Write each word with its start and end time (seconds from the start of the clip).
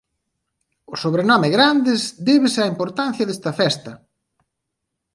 O 0.93 0.95
sobrenome 1.03 1.53
«Grandes» 1.55 2.01
débese 2.27 2.59
á 2.65 2.71
importancia 2.73 3.27
desta 3.27 3.51
festa. 3.59 3.91